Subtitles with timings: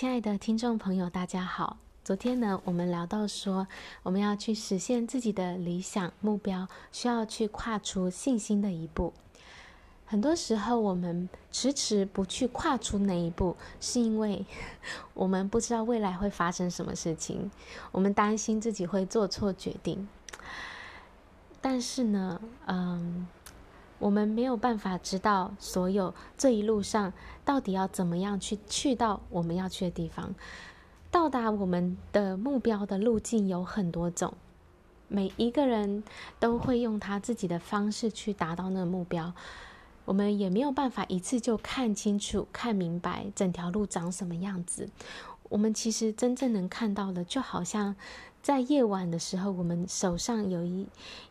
[0.00, 1.76] 亲爱的听众朋友，大家好。
[2.02, 3.66] 昨天呢，我们聊到说，
[4.02, 9.12] 我们要去实现自己的理想目标，需要去跨出信心的一步。
[10.06, 14.46] 很多时候，我们迟迟不去跨出那一步，是因为
[15.12, 17.50] 我们不知道未来会发生什么事情，
[17.92, 20.08] 我们担心自己会做错决定。
[21.60, 23.28] 但是呢，嗯，
[24.00, 27.12] 我们没有办法知道所有这一路上
[27.44, 30.34] 到底要怎么样去去到我们要去的地方。
[31.12, 34.32] 到达我们的目标的路径有很多种，
[35.06, 36.02] 每一个人
[36.38, 39.32] 都会用他自己的方式去达到那个目标。
[40.06, 44.88] 我们也没有办法一次就看清楚、看明白整条路长什么样子。
[45.48, 47.96] 我们其实真正能看到的，就好像
[48.42, 50.86] 在夜晚的时候，我们手上有一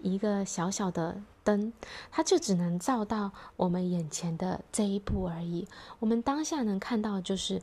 [0.00, 1.72] 一个小小的灯，
[2.10, 5.66] 它就只能照到我们眼前的这一步而已。
[5.98, 7.60] 我们当下能看到就是。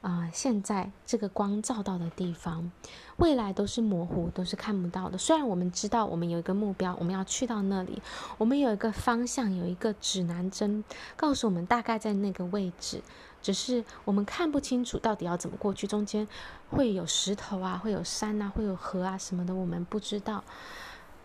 [0.00, 2.70] 啊、现在这个光照到的地方，
[3.16, 5.18] 未来都是模糊，都是看不到的。
[5.18, 8.00] 虽然我们知道我们有一个目标，我们要去到那里，
[8.38, 10.84] 我们有一个方向，有一个指南针，
[11.16, 13.02] 告诉我们大概在那个位置，
[13.42, 16.26] 只是我们看不清楚到底要怎么过去，中间
[16.70, 20.44] 会有石头啊，会有山啊，会有河啊什么的，我们不知道。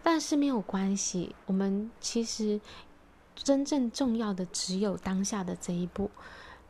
[0.01, 2.59] 但是没有关系，我们其实
[3.35, 6.09] 真正重要的只有当下的这一步。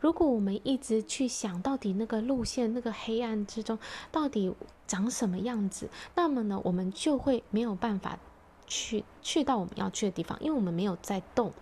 [0.04, 3.80] 如果我们一直去想到底那个路线，那个黑暗之中
[4.12, 4.54] 到底
[4.86, 8.20] 长什么样子，那么呢，我们就会没有办法
[8.68, 11.54] 去去到我们要去的地方，因为我们没有在动，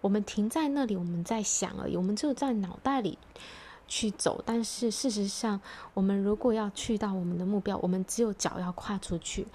[0.00, 3.18] 我们停在那里，我们在想而已，我们只有在脑袋里
[3.86, 4.42] 去走。
[4.46, 5.60] 但是事实上，
[5.92, 9.46] 我们如果要去到我们的目标，我们只有脚要跨出去。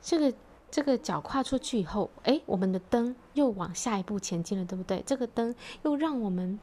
[0.00, 0.32] 这个
[0.70, 5.02] 这个脚跨出去以后，诶，我们的灯又往下一步前进了，对不对？
[5.04, 6.58] 这个灯又让我们。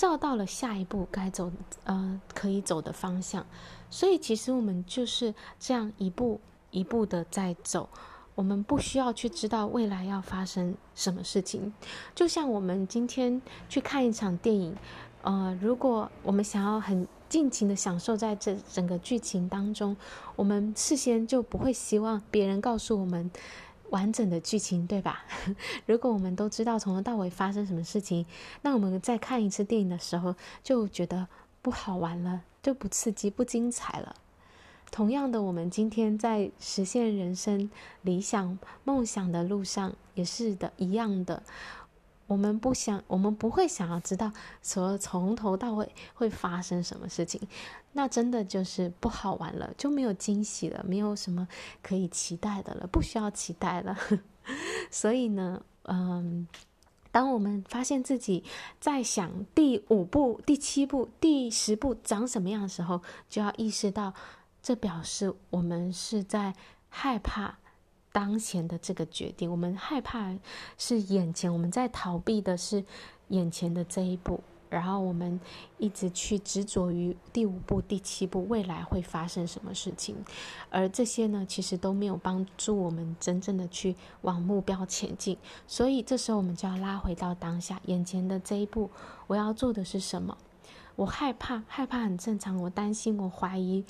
[0.00, 1.52] 照到了下一步该走，
[1.84, 3.44] 呃，可以走的方向，
[3.90, 7.86] 所以其实我们就是这样一步一步的在走，
[8.34, 11.74] 我们不需要去知道未来要发生什么事情。
[12.14, 14.74] 就像我们今天去看一场电影，
[15.20, 19.94] 呃，如果我们想要很尽情的享受在这整个剧情当中，
[20.34, 23.30] 我们事先就不会希望别人告诉我们。
[23.90, 25.24] 完整的剧情，对吧？
[25.86, 28.24] 如果我们都知道从头到尾发生什么事情，
[28.62, 31.28] 那我们在看一次电影的时候，就觉得
[31.62, 34.14] 不好玩了，就不刺激、不精彩了。
[34.90, 37.70] 同样的，我们今天在实现人生
[38.02, 41.42] 理想、梦想的路上，也是的一样的。
[42.30, 44.30] 我们不想，我们不会想要知道
[44.62, 47.40] 说从头到尾会发生什么事情，
[47.94, 51.48] 那真的就是不好玩了，就没有惊喜了，没有什么
[51.82, 53.98] 可以期待的了，不需要期待了。
[54.92, 56.46] 所以呢，嗯，
[57.10, 58.44] 当我们发现自己
[58.78, 64.14] 在想第五步、第七步、第十步长什么样的时候，就要意识到，
[64.62, 66.54] 这表示我们是在
[66.88, 67.58] 害怕。
[68.12, 70.34] 当前的这个决定，我们害怕
[70.76, 72.84] 是眼前，我们在逃避的是
[73.28, 75.38] 眼前的这一步，然后我们
[75.78, 80.16] 一直去执着于第五步、第七步，未来会发生什么事情，
[80.70, 85.36] 而这些呢，其实都没有帮助我们真正的去往目标前进。
[85.66, 88.90] 所以这时候我们就要拉回到当下，眼前的这一步，
[89.26, 90.36] 我要做的是什么？
[90.96, 93.84] 我害怕，害怕很正常，我担心，我怀疑。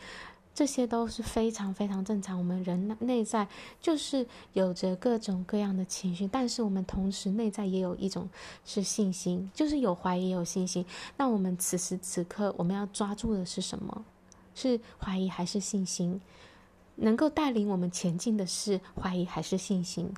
[0.55, 2.37] 这些都是非常非常正常。
[2.37, 3.49] 我们人内在
[3.81, 8.29] 就是有着各种各样的情绪，但是我们同时内在也有一种
[8.65, 10.85] 是信心，就是有怀疑有信心。
[11.17, 14.05] 那我们此时此刻我们要抓住的是什么？
[14.55, 16.21] 是怀疑还是信心？
[16.97, 20.13] 能够带领我们前进的是怀疑还是信心？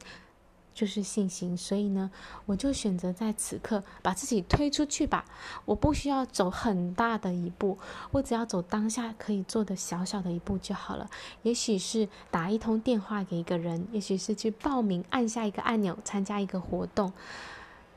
[0.74, 2.10] 就是信心，所以呢，
[2.46, 5.24] 我就选择在此刻把自己推出去吧。
[5.64, 7.78] 我不需要走很大的一步，
[8.10, 11.10] 我只要走当下可以做的小小的一步就好了。
[11.42, 17.12] 也许是打一通电话给一个人，也许是去报名，按下一个按钮，参加一个活动。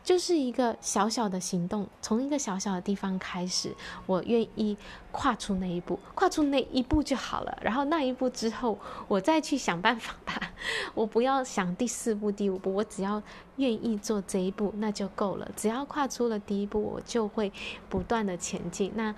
[0.06, 4.78] 就是一个小小的行动，从一个小小的地方开始，我愿意
[5.12, 7.58] 跨出那一步，跨出那一步就好了。
[7.60, 10.40] 然后那一步之后，我再去想办法吧。
[10.94, 13.22] 我不要想第四步、第五步，我只要
[13.56, 15.52] 愿意做这一步，那就够了。
[15.56, 17.52] 只要跨出了第一步，我就会
[17.90, 18.92] 不断的前进。
[18.96, 19.14] 那。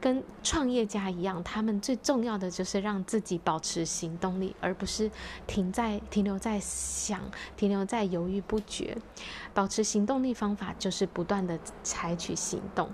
[0.00, 5.10] 跟创业家一样，他们最重要的就是让自己保持行动力，而不是
[5.46, 7.20] 停在停留在想，
[7.56, 8.96] 停留在犹豫不决。
[9.52, 12.88] 保持行动力方法就是不断的采取行动。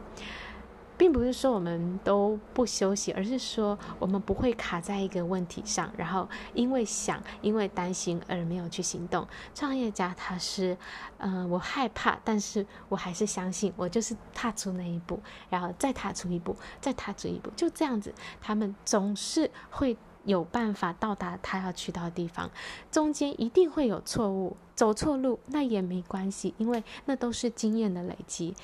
[0.99, 9.27] 并不是说我们都不休息，而是说我们不会卡在一个问题上，然后因为想、因为担心而没有去行动。
[9.55, 10.77] 创业家他是，
[11.19, 15.21] 嗯、呃，我害怕，但是我还是相信，我就是踏出那一步，
[15.51, 22.51] 然后再踏出一步，再踏出一步，就这样子，他们总是会有办法到达他要去到的地方。
[22.91, 28.55] 中间一定会有错误，走错路那也没关系，因为那都是经验的累积。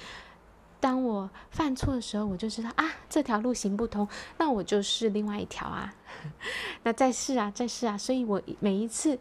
[0.82, 5.94] 当我犯错的时候，我就知道啊，这条路行不通，那我就试另外一条啊，
[6.82, 7.96] 那再试啊，再试啊。
[7.96, 9.17] 所以我每一次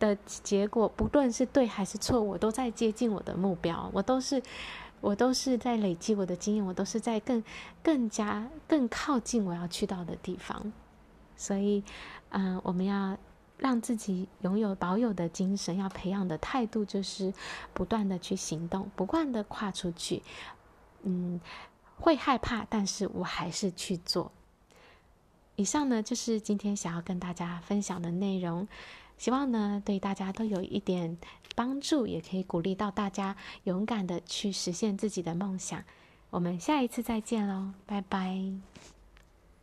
[0.00, 4.42] 的结果，不论是对还是错，我都在接近我的目标，我都是，
[5.00, 7.44] 我都是在累积我的经验，我都是在更
[7.80, 10.72] 更加更靠近我要去到的地方。
[11.36, 11.84] 所以，
[12.30, 13.16] 嗯、我们要
[13.58, 17.32] 让自己拥有保有的精神，要培养的态度就是
[17.72, 20.20] 不断的去行动，不断的跨出去。
[21.04, 21.40] 嗯，
[21.96, 24.32] 会害怕，但是我还是去做。
[25.56, 28.66] 以上呢，就是今天想要跟大家分享的内容，
[29.16, 31.16] 希望呢对大家都有一点
[31.54, 35.84] 帮助，也可以鼓励到大家勇敢的去实现自己的梦想。
[36.30, 38.93] 我们下一次再见喽，拜拜。